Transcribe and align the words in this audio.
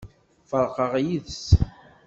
Ferqeɣ 0.49 0.93
yid-s. 1.05 1.43